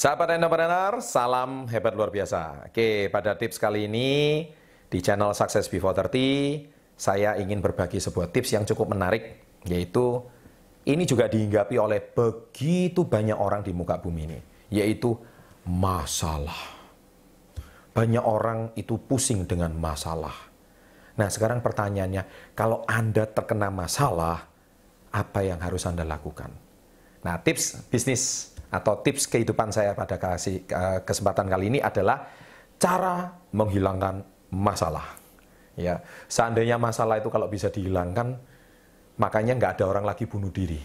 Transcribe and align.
Sahabat 0.00 0.32
entrepreneur, 0.32 0.96
salam 1.04 1.68
hebat 1.68 1.92
luar 1.92 2.08
biasa. 2.08 2.72
Oke, 2.72 3.12
pada 3.12 3.36
tips 3.36 3.60
kali 3.60 3.84
ini 3.84 4.48
di 4.88 4.98
channel 5.04 5.36
Success 5.36 5.68
Before 5.68 5.92
30, 5.92 6.96
saya 6.96 7.36
ingin 7.36 7.60
berbagi 7.60 8.00
sebuah 8.00 8.32
tips 8.32 8.56
yang 8.56 8.64
cukup 8.64 8.96
menarik, 8.96 9.44
yaitu 9.68 10.24
ini 10.88 11.04
juga 11.04 11.28
dihinggapi 11.28 11.76
oleh 11.76 12.00
begitu 12.00 13.04
banyak 13.04 13.36
orang 13.36 13.60
di 13.60 13.76
muka 13.76 14.00
bumi 14.00 14.24
ini, 14.24 14.40
yaitu 14.72 15.12
masalah. 15.68 16.80
Banyak 17.92 18.24
orang 18.24 18.72
itu 18.80 18.96
pusing 18.96 19.44
dengan 19.44 19.76
masalah. 19.76 20.48
Nah, 21.20 21.28
sekarang 21.28 21.60
pertanyaannya, 21.60 22.56
kalau 22.56 22.88
Anda 22.88 23.28
terkena 23.28 23.68
masalah, 23.68 24.48
apa 25.12 25.44
yang 25.44 25.60
harus 25.60 25.84
Anda 25.84 26.08
lakukan? 26.08 26.56
Nah, 27.20 27.36
tips 27.44 27.84
bisnis 27.92 28.56
atau 28.70 29.02
tips 29.02 29.26
kehidupan 29.26 29.74
saya 29.74 29.92
pada 29.98 30.14
kasih 30.16 30.62
kesempatan 31.02 31.50
kali 31.50 31.74
ini 31.74 31.78
adalah 31.82 32.22
cara 32.78 33.28
menghilangkan 33.50 34.22
masalah. 34.54 35.18
Ya, 35.74 36.02
seandainya 36.30 36.78
masalah 36.78 37.18
itu 37.18 37.30
kalau 37.30 37.46
bisa 37.50 37.70
dihilangkan, 37.70 38.38
makanya 39.18 39.58
nggak 39.58 39.72
ada 39.80 39.84
orang 39.90 40.04
lagi 40.06 40.26
bunuh 40.30 40.54
diri. 40.54 40.78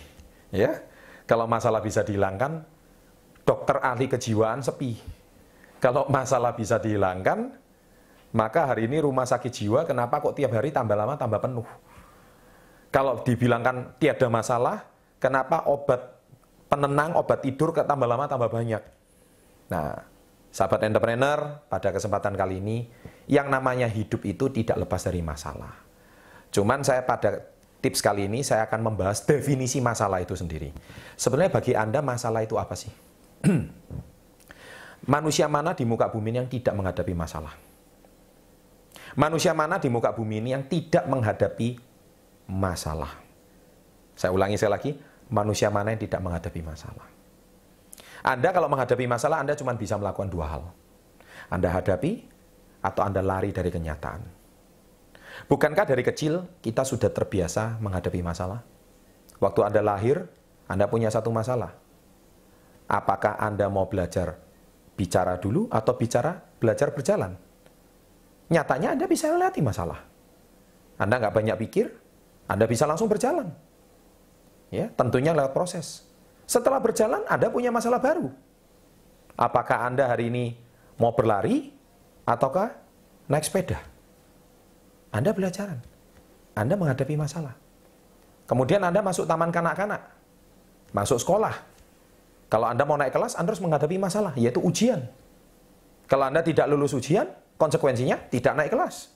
Ya, 0.50 0.82
kalau 1.30 1.46
masalah 1.46 1.82
bisa 1.82 2.02
dihilangkan, 2.06 2.64
dokter 3.46 3.78
ahli 3.82 4.10
kejiwaan 4.10 4.66
sepi. 4.66 4.98
Kalau 5.84 6.10
masalah 6.10 6.56
bisa 6.56 6.80
dihilangkan, 6.80 7.54
maka 8.34 8.72
hari 8.72 8.88
ini 8.90 9.04
rumah 9.04 9.28
sakit 9.28 9.52
jiwa 9.52 9.84
kenapa 9.84 10.24
kok 10.24 10.36
tiap 10.36 10.58
hari 10.58 10.72
tambah 10.72 10.96
lama 10.96 11.20
tambah 11.20 11.40
penuh? 11.44 11.68
Kalau 12.90 13.20
dibilangkan 13.22 14.00
tiada 14.00 14.32
masalah, 14.32 14.88
kenapa 15.20 15.68
obat 15.68 16.15
penenang 16.70 17.16
obat 17.18 17.46
tidur 17.46 17.72
tambah 17.74 18.08
lama 18.08 18.26
tambah 18.26 18.50
banyak. 18.50 18.84
Nah, 19.70 19.98
sahabat 20.54 20.86
entrepreneur, 20.86 21.66
pada 21.70 21.90
kesempatan 21.90 22.34
kali 22.38 22.62
ini 22.62 22.78
yang 23.26 23.50
namanya 23.50 23.90
hidup 23.90 24.22
itu 24.26 24.50
tidak 24.54 24.86
lepas 24.86 25.02
dari 25.06 25.22
masalah. 25.26 25.74
Cuman 26.54 26.86
saya 26.86 27.04
pada 27.04 27.42
tips 27.84 28.02
kali 28.02 28.26
ini 28.26 28.42
saya 28.42 28.66
akan 28.66 28.94
membahas 28.94 29.26
definisi 29.26 29.82
masalah 29.84 30.22
itu 30.22 30.34
sendiri. 30.34 30.72
Sebenarnya 31.20 31.52
bagi 31.54 31.74
Anda 31.76 32.00
masalah 32.02 32.42
itu 32.42 32.56
apa 32.58 32.74
sih? 32.74 32.90
Manusia 35.14 35.46
mana 35.46 35.78
di 35.78 35.86
muka 35.86 36.10
bumi 36.10 36.34
ini 36.34 36.38
yang 36.42 36.50
tidak 36.50 36.74
menghadapi 36.74 37.14
masalah? 37.14 37.54
Manusia 39.16 39.54
mana 39.54 39.78
di 39.78 39.88
muka 39.88 40.12
bumi 40.12 40.42
ini 40.42 40.50
yang 40.58 40.66
tidak 40.66 41.06
menghadapi 41.06 41.78
masalah? 42.50 43.22
Saya 44.18 44.32
ulangi 44.34 44.58
sekali 44.58 44.74
lagi, 44.74 44.92
manusia 45.30 45.74
mana 45.74 45.94
yang 45.94 46.02
tidak 46.02 46.22
menghadapi 46.22 46.62
masalah. 46.62 47.08
Anda 48.26 48.50
kalau 48.50 48.70
menghadapi 48.70 49.06
masalah, 49.06 49.42
Anda 49.42 49.54
cuma 49.54 49.78
bisa 49.78 49.98
melakukan 50.02 50.30
dua 50.34 50.46
hal. 50.50 50.64
Anda 51.54 51.70
hadapi 51.70 52.26
atau 52.82 53.02
Anda 53.06 53.22
lari 53.22 53.54
dari 53.54 53.70
kenyataan. 53.70 54.22
Bukankah 55.46 55.86
dari 55.86 56.02
kecil 56.02 56.62
kita 56.64 56.82
sudah 56.82 57.14
terbiasa 57.14 57.78
menghadapi 57.78 58.26
masalah? 58.26 58.66
Waktu 59.38 59.62
Anda 59.68 59.82
lahir, 59.86 60.26
Anda 60.66 60.90
punya 60.90 61.14
satu 61.14 61.30
masalah. 61.30 61.76
Apakah 62.90 63.38
Anda 63.38 63.70
mau 63.70 63.86
belajar 63.86 64.42
bicara 64.96 65.38
dulu 65.38 65.70
atau 65.70 65.94
bicara 65.94 66.40
belajar 66.58 66.94
berjalan? 66.96 67.36
Nyatanya 68.50 68.94
Anda 68.98 69.06
bisa 69.06 69.30
melewati 69.30 69.62
masalah. 69.62 70.00
Anda 70.96 71.20
nggak 71.20 71.36
banyak 71.36 71.58
pikir, 71.68 71.92
Anda 72.48 72.66
bisa 72.70 72.88
langsung 72.88 73.12
berjalan. 73.12 73.65
Ya, 74.76 74.92
tentunya 74.92 75.32
lewat 75.32 75.56
proses. 75.56 76.04
Setelah 76.44 76.84
berjalan, 76.84 77.24
Anda 77.32 77.48
punya 77.48 77.72
masalah 77.72 78.04
baru. 78.04 78.28
Apakah 79.40 79.88
Anda 79.88 80.12
hari 80.12 80.28
ini 80.28 80.60
mau 81.00 81.16
berlari 81.16 81.72
ataukah 82.28 82.76
naik 83.32 83.48
sepeda? 83.48 83.80
Anda 85.16 85.32
belajar. 85.32 85.80
Anda 86.56 86.76
menghadapi 86.76 87.16
masalah. 87.16 87.56
Kemudian 88.52 88.84
Anda 88.84 89.00
masuk 89.00 89.24
taman 89.24 89.48
kanak-kanak. 89.48 90.12
Masuk 90.92 91.24
sekolah. 91.24 91.56
Kalau 92.52 92.68
Anda 92.68 92.84
mau 92.84 93.00
naik 93.00 93.16
kelas, 93.16 93.40
Anda 93.40 93.56
harus 93.56 93.64
menghadapi 93.64 93.96
masalah, 93.96 94.36
yaitu 94.36 94.60
ujian. 94.60 95.08
Kalau 96.06 96.28
Anda 96.30 96.46
tidak 96.46 96.68
lulus 96.70 96.94
ujian, 96.94 97.32
konsekuensinya 97.58 98.28
tidak 98.28 98.54
naik 98.60 98.72
kelas. 98.76 99.10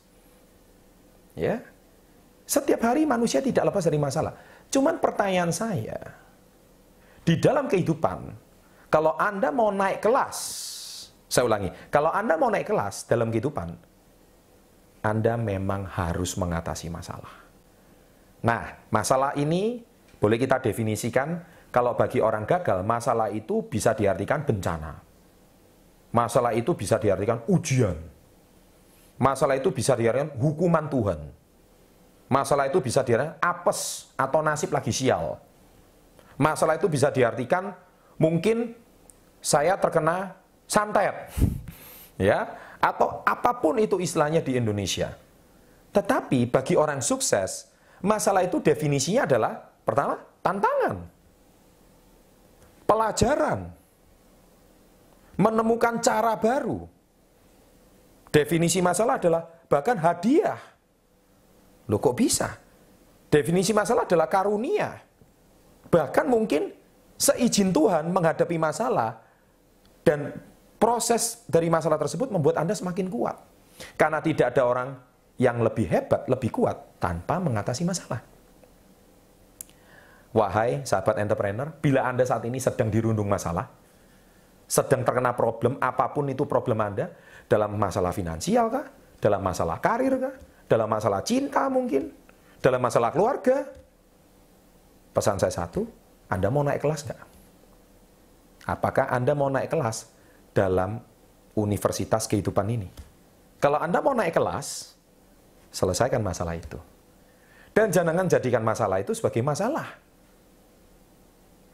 Ya. 1.38 1.62
Setiap 2.50 2.82
hari 2.82 3.06
manusia 3.06 3.40
tidak 3.40 3.70
lepas 3.70 3.86
dari 3.86 4.02
masalah. 4.02 4.34
Cuman 4.70 5.02
pertanyaan 5.02 5.50
saya, 5.50 5.98
di 7.26 7.42
dalam 7.42 7.66
kehidupan, 7.66 8.20
kalau 8.94 9.18
Anda 9.18 9.50
mau 9.50 9.74
naik 9.74 10.02
kelas, 10.02 10.38
saya 11.26 11.46
ulangi, 11.46 11.70
kalau 11.90 12.14
Anda 12.14 12.38
mau 12.38 12.54
naik 12.54 12.70
kelas 12.70 13.10
dalam 13.10 13.34
kehidupan, 13.34 13.70
Anda 15.02 15.34
memang 15.42 15.90
harus 15.90 16.38
mengatasi 16.38 16.90
masalah. 16.94 17.34
Nah, 18.46 18.88
masalah 18.94 19.34
ini 19.36 19.82
boleh 20.22 20.38
kita 20.38 20.62
definisikan 20.62 21.42
kalau 21.70 21.94
bagi 21.94 22.18
orang 22.18 22.50
gagal, 22.50 22.82
masalah 22.82 23.30
itu 23.30 23.66
bisa 23.70 23.94
diartikan 23.94 24.42
bencana. 24.42 25.02
Masalah 26.10 26.58
itu 26.58 26.74
bisa 26.74 26.98
diartikan 26.98 27.46
ujian. 27.46 27.94
Masalah 29.22 29.54
itu 29.58 29.70
bisa 29.70 29.94
diartikan 29.94 30.34
hukuman 30.42 30.90
Tuhan. 30.90 31.39
Masalah 32.30 32.70
itu 32.70 32.78
bisa 32.78 33.02
diartikan 33.02 33.42
apes 33.42 34.14
atau 34.14 34.40
nasib 34.46 34.70
lagi 34.70 34.94
sial. 34.94 35.42
Masalah 36.38 36.78
itu 36.78 36.86
bisa 36.86 37.10
diartikan 37.10 37.74
mungkin 38.22 38.78
saya 39.42 39.74
terkena 39.82 40.38
santet. 40.70 41.34
ya, 42.22 42.54
atau 42.78 43.26
apa 43.26 43.58
pun 43.58 43.82
itu 43.82 43.98
istilahnya 43.98 44.46
di 44.46 44.56
Indonesia. 44.62 45.18
Tetapi 45.90 46.46
bagi 46.54 46.78
orang 46.78 47.02
sukses, 47.02 47.66
masalah 48.06 48.46
itu 48.46 48.62
definisinya 48.62 49.26
adalah 49.26 49.58
pertama, 49.82 50.22
tantangan. 50.46 50.96
Pelajaran. 52.86 53.60
Menemukan 55.40 55.98
cara 55.98 56.38
baru. 56.38 56.86
Definisi 58.30 58.86
masalah 58.86 59.18
adalah 59.18 59.50
bahkan 59.66 59.98
hadiah 59.98 60.69
Loh 61.90 61.98
kok 61.98 62.16
bisa? 62.16 62.54
Definisi 63.30 63.74
masalah 63.74 64.06
adalah 64.06 64.30
karunia. 64.30 65.02
Bahkan 65.90 66.26
mungkin 66.30 66.70
seizin 67.18 67.74
Tuhan 67.74 68.14
menghadapi 68.14 68.58
masalah 68.62 69.22
dan 70.06 70.34
proses 70.78 71.44
dari 71.50 71.68
masalah 71.68 71.98
tersebut 71.98 72.30
membuat 72.30 72.62
Anda 72.62 72.78
semakin 72.78 73.10
kuat. 73.10 73.38
Karena 73.98 74.22
tidak 74.22 74.54
ada 74.56 74.64
orang 74.66 74.90
yang 75.40 75.60
lebih 75.60 75.88
hebat, 75.90 76.30
lebih 76.30 76.52
kuat 76.54 77.00
tanpa 77.02 77.42
mengatasi 77.42 77.84
masalah. 77.88 78.22
Wahai 80.30 80.86
sahabat 80.86 81.18
entrepreneur, 81.18 81.74
bila 81.82 82.06
Anda 82.06 82.22
saat 82.22 82.46
ini 82.46 82.62
sedang 82.62 82.94
dirundung 82.94 83.26
masalah, 83.26 83.66
sedang 84.70 85.02
terkena 85.02 85.34
problem, 85.34 85.82
apa 85.82 86.06
pun 86.14 86.30
itu 86.30 86.46
problem 86.46 86.78
Anda, 86.86 87.10
dalam 87.50 87.74
masalah 87.74 88.14
finansial 88.14 88.70
kah, 88.70 88.86
dalam 89.18 89.42
masalah 89.42 89.82
karir 89.82 90.22
kah, 90.22 90.36
dalam 90.70 90.86
masalah 90.86 91.26
cinta 91.26 91.66
mungkin, 91.68 92.14
dalam 92.62 92.80
masalah 92.80 93.10
keluarga. 93.10 93.66
Pesan 95.10 95.42
saya 95.42 95.50
satu, 95.50 95.90
Anda 96.30 96.54
mau 96.54 96.62
naik 96.62 96.86
kelas 96.86 97.02
nggak? 97.10 97.22
Apakah 98.70 99.10
Anda 99.10 99.34
mau 99.34 99.50
naik 99.50 99.74
kelas 99.74 100.14
dalam 100.54 101.02
universitas 101.58 102.30
kehidupan 102.30 102.70
ini? 102.70 102.88
Kalau 103.58 103.82
Anda 103.82 104.00
mau 104.00 104.14
naik 104.14 104.38
kelas, 104.38 104.94
selesaikan 105.74 106.22
masalah 106.22 106.54
itu. 106.54 106.78
Dan 107.74 107.90
jangan 107.90 108.30
jadikan 108.30 108.62
masalah 108.62 109.02
itu 109.02 109.18
sebagai 109.18 109.42
masalah. 109.42 109.98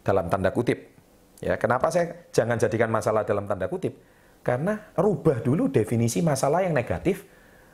Dalam 0.05 0.31
tanda 0.31 0.55
kutip. 0.55 0.95
Ya, 1.43 1.59
kenapa 1.59 1.91
saya 1.91 2.29
jangan 2.31 2.55
jadikan 2.55 2.87
masalah 2.87 3.27
dalam 3.27 3.43
tanda 3.43 3.67
kutip? 3.67 3.99
Karena 4.45 4.77
rubah 4.95 5.41
dulu 5.43 5.67
definisi 5.67 6.21
masalah 6.23 6.63
yang 6.63 6.71
negatif 6.71 7.25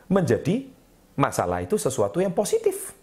menjadi 0.07 0.80
masalah 1.21 1.61
itu 1.61 1.77
sesuatu 1.77 2.17
yang 2.17 2.33
positif. 2.33 2.97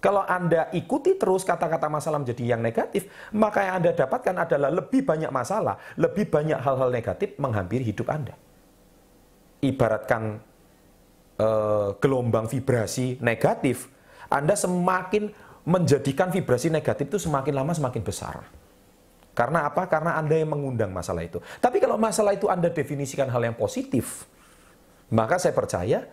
Kalau 0.00 0.24
Anda 0.24 0.72
ikuti 0.72 1.14
terus 1.14 1.44
kata-kata 1.44 1.86
masalah 1.92 2.18
menjadi 2.18 2.56
yang 2.56 2.64
negatif, 2.64 3.06
maka 3.36 3.68
yang 3.68 3.84
Anda 3.84 3.92
dapatkan 3.92 4.34
adalah 4.48 4.72
lebih 4.72 5.04
banyak 5.04 5.28
masalah, 5.28 5.76
lebih 6.00 6.26
banyak 6.32 6.56
hal-hal 6.56 6.88
negatif 6.88 7.36
menghampiri 7.36 7.84
hidup 7.84 8.08
Anda. 8.08 8.32
Ibaratkan 9.60 10.40
eh, 11.36 11.88
gelombang 12.00 12.48
vibrasi 12.48 13.20
negatif, 13.20 13.92
Anda 14.32 14.56
semakin 14.56 15.28
menjadikan 15.68 16.32
vibrasi 16.32 16.72
negatif 16.72 17.12
itu 17.12 17.20
semakin 17.20 17.52
lama 17.52 17.76
semakin 17.76 18.00
besar. 18.00 18.40
Karena 19.36 19.68
apa? 19.68 19.84
Karena 19.84 20.16
Anda 20.16 20.40
yang 20.40 20.56
mengundang 20.56 20.96
masalah 20.96 21.20
itu. 21.20 21.44
Tapi 21.60 21.76
kalau 21.76 22.00
masalah 22.00 22.32
itu 22.32 22.48
Anda 22.48 22.72
definisikan 22.72 23.28
hal 23.28 23.52
yang 23.52 23.56
positif, 23.56 24.24
maka 25.12 25.36
saya 25.36 25.52
percaya 25.52 26.08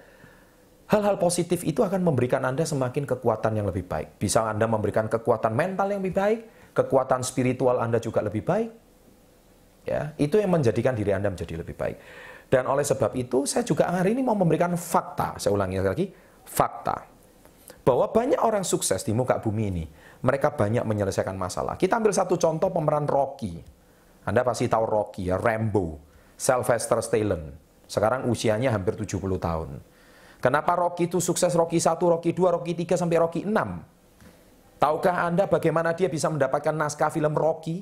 Hal-hal 0.87 1.19
positif 1.19 1.67
itu 1.67 1.83
akan 1.83 1.99
memberikan 1.99 2.39
Anda 2.47 2.63
semakin 2.63 3.03
kekuatan 3.03 3.59
yang 3.59 3.67
lebih 3.67 3.83
baik. 3.83 4.15
Bisa 4.15 4.47
Anda 4.47 4.71
memberikan 4.71 5.11
kekuatan 5.11 5.51
mental 5.51 5.91
yang 5.91 5.99
lebih 5.99 6.15
baik, 6.15 6.39
kekuatan 6.71 7.27
spiritual 7.27 7.83
Anda 7.83 7.99
juga 7.99 8.23
lebih 8.23 8.47
baik. 8.47 8.69
Ya, 9.83 10.15
itu 10.15 10.39
yang 10.39 10.51
menjadikan 10.51 10.95
diri 10.95 11.11
Anda 11.11 11.27
menjadi 11.27 11.59
lebih 11.59 11.75
baik. 11.75 11.97
Dan 12.47 12.71
oleh 12.71 12.87
sebab 12.87 13.11
itu, 13.19 13.43
saya 13.43 13.67
juga 13.67 13.91
hari 13.91 14.15
ini 14.15 14.23
mau 14.23 14.35
memberikan 14.39 14.71
fakta. 14.79 15.35
Saya 15.35 15.51
ulangi 15.51 15.83
lagi, 15.83 16.07
fakta. 16.47 17.03
Bahwa 17.83 18.07
banyak 18.07 18.39
orang 18.39 18.63
sukses 18.63 19.03
di 19.03 19.11
muka 19.11 19.43
bumi 19.43 19.63
ini, 19.67 19.83
mereka 20.23 20.55
banyak 20.55 20.87
menyelesaikan 20.87 21.35
masalah. 21.35 21.75
Kita 21.75 21.99
ambil 21.99 22.15
satu 22.15 22.39
contoh 22.39 22.71
pemeran 22.71 23.03
Rocky. 23.03 23.59
Anda 24.23 24.43
pasti 24.47 24.71
tahu 24.71 24.83
Rocky 24.87 25.27
ya, 25.27 25.35
Rambo, 25.35 25.99
Sylvester 26.39 27.03
Stallone. 27.03 27.51
Sekarang 27.87 28.27
usianya 28.31 28.71
hampir 28.71 28.95
70 28.95 29.19
tahun. 29.39 29.79
Kenapa 30.37 30.77
Rocky 30.77 31.09
itu 31.09 31.17
sukses 31.17 31.53
Rocky 31.57 31.81
1, 31.81 31.97
Rocky 31.97 32.31
2, 32.31 32.55
Rocky 32.61 32.73
3, 32.77 32.93
sampai 32.93 33.17
Rocky 33.17 33.41
6? 33.41 34.77
Tahukah 34.77 35.25
Anda 35.25 35.49
bagaimana 35.49 35.97
dia 35.97 36.05
bisa 36.05 36.29
mendapatkan 36.29 36.73
naskah 36.73 37.09
film 37.09 37.33
Rocky? 37.33 37.81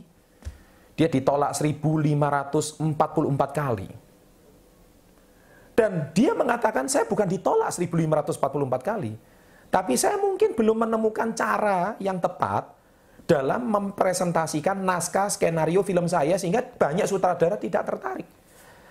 Dia 0.96 1.12
ditolak 1.12 1.52
1544 1.52 2.80
kali. 3.52 3.90
Dan 5.76 6.16
dia 6.16 6.32
mengatakan, 6.32 6.88
saya 6.88 7.04
bukan 7.04 7.28
ditolak 7.28 7.68
1544 7.76 8.40
kali. 8.80 9.12
Tapi 9.68 9.94
saya 10.00 10.16
mungkin 10.16 10.56
belum 10.56 10.88
menemukan 10.88 11.36
cara 11.36 12.00
yang 12.00 12.16
tepat 12.24 12.72
dalam 13.28 13.68
mempresentasikan 13.68 14.80
naskah 14.80 15.28
skenario 15.28 15.84
film 15.84 16.08
saya 16.08 16.40
sehingga 16.40 16.64
banyak 16.64 17.04
sutradara 17.04 17.60
tidak 17.60 17.84
tertarik. 17.84 18.30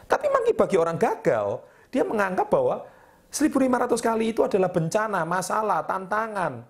Tapi 0.05 0.26
mungkin 0.28 0.52
bagi 0.52 0.76
orang 0.76 1.00
gagal, 1.00 1.64
dia 1.88 2.05
menganggap 2.05 2.52
bahwa 2.52 2.84
1500 3.35 3.99
kali 3.99 4.31
itu 4.31 4.47
adalah 4.47 4.71
bencana, 4.71 5.27
masalah, 5.27 5.83
tantangan. 5.83 6.63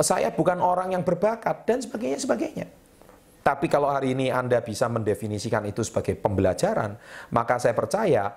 Saya 0.00 0.32
bukan 0.32 0.56
orang 0.64 0.96
yang 0.96 1.04
berbakat 1.04 1.68
dan 1.68 1.84
sebagainya 1.84 2.16
sebagainya. 2.16 2.64
Tapi 3.44 3.68
kalau 3.68 3.92
hari 3.92 4.16
ini 4.16 4.32
Anda 4.32 4.64
bisa 4.64 4.88
mendefinisikan 4.88 5.68
itu 5.68 5.84
sebagai 5.84 6.16
pembelajaran, 6.16 6.96
maka 7.36 7.60
saya 7.60 7.76
percaya 7.76 8.32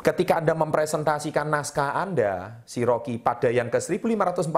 ketika 0.00 0.40
Anda 0.40 0.56
mempresentasikan 0.56 1.44
naskah 1.52 1.92
Anda, 1.92 2.64
si 2.64 2.88
Rocky, 2.88 3.20
pada 3.20 3.52
yang 3.52 3.68
ke 3.68 3.84
1544 3.84 4.48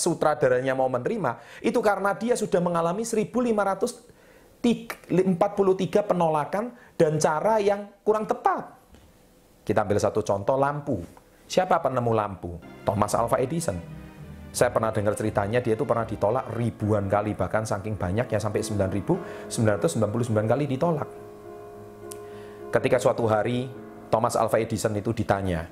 sutradaranya 0.00 0.72
mau 0.72 0.88
menerima, 0.88 1.36
itu 1.60 1.84
karena 1.84 2.16
dia 2.16 2.32
sudah 2.32 2.64
mengalami 2.64 3.04
1543 3.04 3.60
penolakan 6.08 6.72
dan 6.96 7.20
cara 7.20 7.60
yang 7.60 7.92
kurang 8.00 8.24
tepat. 8.24 8.72
Kita 9.68 9.84
ambil 9.84 10.00
satu 10.00 10.24
contoh 10.24 10.56
lampu. 10.56 11.23
Siapa 11.44 11.80
penemu 11.80 12.12
lampu? 12.16 12.56
Thomas 12.84 13.12
Alva 13.14 13.40
Edison 13.40 13.76
saya 14.54 14.70
pernah 14.70 14.94
dengar 14.94 15.18
ceritanya 15.18 15.58
dia 15.58 15.74
itu 15.74 15.82
pernah 15.82 16.06
ditolak 16.06 16.46
ribuan 16.54 17.10
kali 17.10 17.34
bahkan 17.34 17.66
saking 17.66 17.98
banyak 17.98 18.30
ya 18.30 18.38
sampai 18.38 18.62
9.999 18.62 19.50
kali 20.30 20.64
ditolak. 20.70 21.10
Ketika 22.70 23.02
suatu 23.02 23.26
hari 23.26 23.66
Thomas 24.14 24.38
Alva 24.38 24.62
Edison 24.62 24.94
itu 24.94 25.10
ditanya 25.10 25.66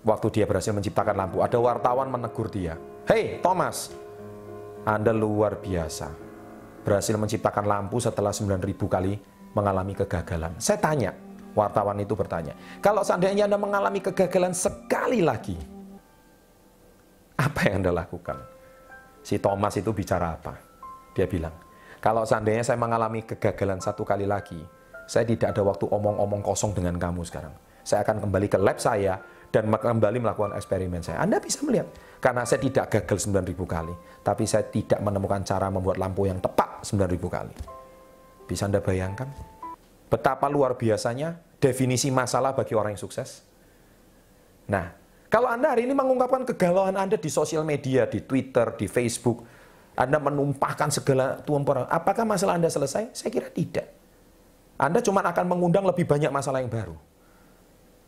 waktu 0.00 0.26
dia 0.32 0.48
berhasil 0.48 0.72
menciptakan 0.72 1.20
lampu, 1.20 1.44
ada 1.44 1.60
wartawan 1.60 2.08
menegur 2.08 2.48
dia. 2.48 2.80
"Hei 3.04 3.44
Thomas, 3.44 3.92
Anda 4.88 5.12
luar 5.12 5.60
biasa. 5.60 6.08
Berhasil 6.80 7.12
menciptakan 7.20 7.68
lampu 7.68 8.00
setelah 8.00 8.32
9.000 8.32 8.88
kali 8.88 9.20
mengalami 9.52 9.92
kegagalan." 9.92 10.56
Saya 10.56 10.80
tanya, 10.80 11.12
wartawan 11.56 11.96
itu 11.96 12.12
bertanya, 12.12 12.52
"Kalau 12.84 13.00
seandainya 13.00 13.48
Anda 13.48 13.56
mengalami 13.56 14.04
kegagalan 14.04 14.52
sekali 14.52 15.24
lagi, 15.24 15.56
apa 17.36 17.60
yang 17.68 17.80
Anda 17.80 17.92
lakukan? 18.04 18.36
Si 19.24 19.40
Thomas 19.40 19.74
itu 19.80 19.90
bicara 19.90 20.36
apa? 20.36 20.54
Dia 21.16 21.24
bilang, 21.24 21.52
kalau 21.98 22.22
seandainya 22.22 22.62
saya 22.62 22.78
mengalami 22.78 23.24
kegagalan 23.24 23.80
satu 23.80 24.04
kali 24.04 24.28
lagi, 24.28 24.60
saya 25.08 25.24
tidak 25.24 25.56
ada 25.56 25.62
waktu 25.64 25.88
omong-omong 25.88 26.42
kosong 26.44 26.76
dengan 26.76 27.00
kamu 27.00 27.24
sekarang. 27.24 27.54
Saya 27.86 28.02
akan 28.02 28.26
kembali 28.26 28.46
ke 28.50 28.58
lab 28.58 28.78
saya 28.82 29.18
dan 29.54 29.70
kembali 29.70 30.18
melakukan 30.18 30.58
eksperimen 30.58 31.00
saya. 31.00 31.22
Anda 31.22 31.38
bisa 31.38 31.62
melihat, 31.62 31.86
karena 32.18 32.42
saya 32.42 32.60
tidak 32.60 32.90
gagal 32.90 33.30
9.000 33.30 33.54
kali, 33.62 33.94
tapi 34.26 34.44
saya 34.44 34.66
tidak 34.66 34.98
menemukan 34.98 35.40
cara 35.46 35.70
membuat 35.70 35.96
lampu 36.02 36.26
yang 36.26 36.42
tepat 36.42 36.82
9.000 36.82 37.30
kali. 37.30 37.54
Bisa 38.46 38.66
Anda 38.66 38.82
bayangkan? 38.82 39.30
Betapa 40.06 40.46
luar 40.46 40.78
biasanya 40.78 41.45
definisi 41.58 42.12
masalah 42.12 42.52
bagi 42.52 42.76
orang 42.76 42.94
yang 42.96 43.02
sukses? 43.02 43.42
Nah, 44.66 44.92
kalau 45.26 45.50
Anda 45.50 45.74
hari 45.74 45.86
ini 45.86 45.94
mengungkapkan 45.94 46.46
kegalauan 46.46 46.94
Anda 46.94 47.18
di 47.18 47.30
sosial 47.30 47.66
media, 47.66 48.06
di 48.06 48.22
Twitter, 48.22 48.74
di 48.78 48.86
Facebook, 48.86 49.42
Anda 49.98 50.22
menumpahkan 50.22 50.92
segala 50.92 51.40
tuampar, 51.42 51.90
apakah 51.90 52.22
masalah 52.22 52.58
Anda 52.58 52.70
selesai? 52.70 53.10
Saya 53.16 53.30
kira 53.32 53.50
tidak. 53.50 53.90
Anda 54.76 55.00
cuma 55.00 55.24
akan 55.24 55.46
mengundang 55.48 55.88
lebih 55.88 56.04
banyak 56.04 56.28
masalah 56.28 56.60
yang 56.60 56.68
baru. 56.68 56.96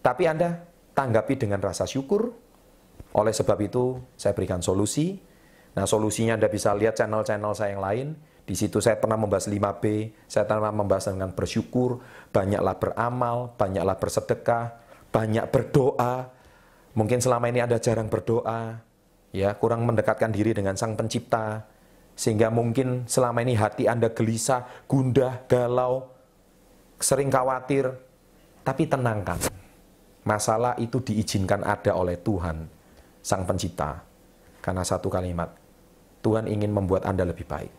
Tapi 0.04 0.28
Anda 0.28 0.68
tanggapi 0.92 1.34
dengan 1.40 1.64
rasa 1.64 1.88
syukur. 1.88 2.34
Oleh 3.16 3.32
sebab 3.32 3.56
itu, 3.64 3.98
saya 4.20 4.36
berikan 4.36 4.60
solusi. 4.60 5.16
Nah, 5.74 5.88
solusinya 5.88 6.36
Anda 6.36 6.52
bisa 6.52 6.76
lihat 6.76 7.00
channel-channel 7.00 7.52
saya 7.56 7.72
yang 7.72 7.82
lain. 7.82 8.08
Di 8.48 8.56
situ 8.56 8.80
saya 8.80 8.96
pernah 8.96 9.20
membahas 9.20 9.44
5B, 9.44 9.84
saya 10.24 10.48
pernah 10.48 10.72
membahas 10.72 11.12
dengan 11.12 11.36
bersyukur, 11.36 12.00
banyaklah 12.32 12.80
beramal, 12.80 13.52
banyaklah 13.60 14.00
bersedekah, 14.00 14.64
banyak 15.12 15.44
berdoa, 15.52 16.32
Mungkin 16.98 17.22
selama 17.22 17.46
ini 17.46 17.62
Anda 17.62 17.78
jarang 17.78 18.10
berdoa, 18.10 18.82
ya, 19.30 19.54
kurang 19.54 19.86
mendekatkan 19.86 20.34
diri 20.34 20.50
dengan 20.50 20.74
Sang 20.74 20.98
Pencipta, 20.98 21.62
sehingga 22.18 22.50
mungkin 22.50 23.06
selama 23.06 23.38
ini 23.46 23.54
hati 23.54 23.86
Anda 23.86 24.10
gelisah, 24.10 24.66
gundah, 24.90 25.46
galau, 25.46 26.10
sering 26.98 27.30
khawatir, 27.30 27.86
tapi 28.66 28.90
tenangkan. 28.90 29.38
Masalah 30.26 30.74
itu 30.82 30.98
diizinkan 30.98 31.62
ada 31.62 31.94
oleh 31.94 32.18
Tuhan, 32.18 32.66
Sang 33.22 33.46
Pencipta. 33.46 34.02
Karena 34.58 34.82
satu 34.82 35.06
kalimat, 35.06 35.54
Tuhan 36.18 36.50
ingin 36.50 36.74
membuat 36.74 37.06
Anda 37.06 37.22
lebih 37.22 37.46
baik. 37.46 37.77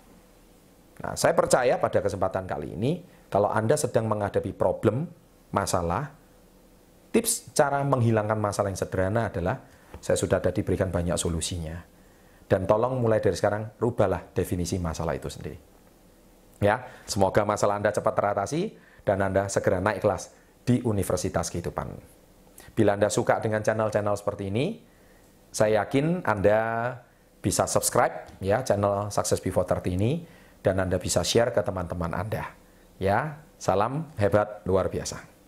Nah, 0.99 1.15
saya 1.15 1.31
percaya 1.31 1.79
pada 1.79 2.03
kesempatan 2.03 2.43
kali 2.43 2.75
ini, 2.75 3.03
kalau 3.31 3.47
Anda 3.47 3.79
sedang 3.79 4.11
menghadapi 4.11 4.51
problem, 4.51 5.07
masalah, 5.55 6.19
Tips 7.09 7.57
cara 7.57 7.81
menghilangkan 7.81 8.37
masalah 8.37 8.69
yang 8.69 8.77
sederhana 8.77 9.33
adalah 9.33 9.57
saya 9.97 10.13
sudah 10.13 10.37
ada 10.37 10.53
diberikan 10.53 10.93
banyak 10.93 11.17
solusinya. 11.17 11.81
Dan 12.45 12.69
tolong 12.69 13.01
mulai 13.01 13.17
dari 13.17 13.33
sekarang 13.33 13.77
rubahlah 13.81 14.29
definisi 14.33 14.77
masalah 14.77 15.17
itu 15.17 15.25
sendiri. 15.25 15.57
Ya, 16.61 16.85
semoga 17.09 17.45
masalah 17.45 17.81
Anda 17.81 17.89
cepat 17.89 18.13
teratasi 18.13 18.61
dan 19.05 19.25
Anda 19.25 19.49
segera 19.49 19.81
naik 19.81 20.05
kelas 20.05 20.33
di 20.65 20.85
Universitas 20.85 21.49
Kehidupan. 21.49 21.97
Bila 22.77 22.93
Anda 22.93 23.09
suka 23.09 23.41
dengan 23.41 23.65
channel-channel 23.65 24.13
seperti 24.13 24.53
ini, 24.53 24.77
saya 25.49 25.81
yakin 25.85 26.21
Anda 26.29 26.93
bisa 27.41 27.65
subscribe 27.65 28.37
ya 28.43 28.61
channel 28.61 29.09
Success 29.09 29.41
Before 29.41 29.65
30 29.65 29.97
ini 29.97 30.11
dan 30.61 30.79
Anda 30.83 30.99
bisa 30.99 31.23
share 31.23 31.55
ke 31.55 31.61
teman-teman 31.63 32.11
Anda. 32.11 32.55
Ya, 32.99 33.39
salam 33.55 34.11
hebat 34.19 34.63
luar 34.67 34.91
biasa. 34.91 35.38